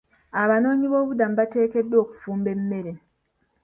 [0.41, 2.91] Abanooyiboobubuddamu baatendekeddwa okufumba emmere.